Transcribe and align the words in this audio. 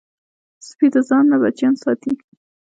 سپي 0.67 0.87
د 0.93 0.95
ځان 1.07 1.23
نه 1.31 1.37
بچیان 1.41 1.75
ساتي. 1.83 2.13